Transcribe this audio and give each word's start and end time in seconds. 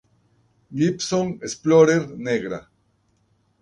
Gibson 0.79 1.37
Explorer 1.43 2.07
negra. 2.17 2.67